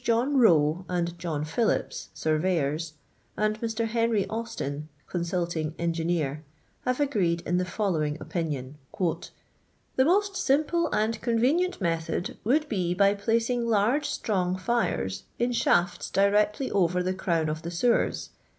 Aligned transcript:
John 0.03 0.41
Koe 0.41 0.83
and 0.89 1.15
John 1.19 1.45
riiillips 1.45 2.07
(^urvcynr?) 2.15 2.93
and 3.37 3.61
Mr. 3.61 3.87
Henry 3.87 4.25
Austin 4.31 4.89
(consulting 5.05 5.75
engineer; 5.77 6.43
have 6.85 6.99
agreed 6.99 7.41
in 7.45 7.57
the 7.59 7.65
following 7.65 8.17
opinion:—" 8.19 8.79
The 9.95 10.03
most 10.05 10.35
simple 10.35 10.89
and 10.91 11.21
convenient 11.21 11.79
method 11.79 12.35
would 12.43 12.67
be 12.67 12.95
by 12.95 13.13
placing 13.13 13.67
large 13.67 14.09
strong 14.09 14.57
tires 14.57 15.25
in 15.37 15.51
shafts 15.51 16.09
directly 16.09 16.71
over 16.71 17.03
the 17.03 17.13
crown 17.13 17.47
of 17.47 17.61
the 17.61 17.69
sewers. 17.69 18.29